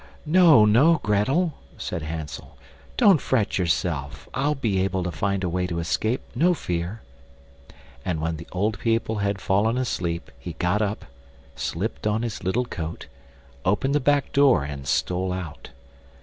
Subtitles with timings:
[0.25, 2.57] "No, no, Grettel," said Hansel,
[2.97, 7.01] "don't fret yourself; I'll be able to find a way to escape, no fear."
[8.03, 11.05] And when the old people had fallen asleep he got up,
[11.55, 13.05] slipped on his little coat,
[13.63, 15.69] opened the back door and stole out.